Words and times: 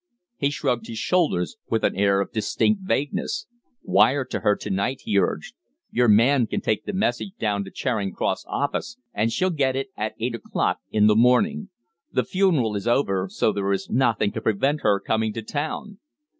He 0.37 0.49
shrugged 0.49 0.87
his 0.87 0.97
shoulders 0.97 1.57
with 1.69 1.83
an 1.83 1.95
air 1.95 2.21
of 2.21 2.31
distinct 2.31 2.81
vagueness. 2.81 3.45
"Wire 3.83 4.25
to 4.31 4.39
her 4.39 4.55
to 4.55 4.69
night," 4.71 5.01
he 5.03 5.19
urged. 5.19 5.53
"Your 5.91 6.07
man 6.07 6.47
can 6.47 6.59
take 6.59 6.85
the 6.85 6.93
message 6.93 7.33
down 7.39 7.59
to 7.61 7.63
the 7.65 7.71
Charing 7.71 8.11
Cross 8.11 8.43
office, 8.47 8.97
and 9.13 9.31
she'll 9.31 9.51
get 9.51 9.75
it 9.75 9.89
at 9.95 10.15
eight 10.19 10.33
o'clock 10.33 10.79
in 10.89 11.05
the 11.05 11.15
morning. 11.15 11.69
The 12.11 12.23
funeral 12.23 12.75
is 12.75 12.87
over, 12.87 13.29
so 13.29 13.51
there 13.53 13.71
is 13.71 13.91
nothing 13.91 14.31
to 14.31 14.41
prevent 14.41 14.81
her 14.81 14.99
coming 14.99 15.33
to 15.33 15.43
town." 15.43 15.99